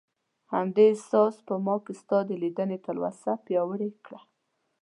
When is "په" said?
1.47-1.53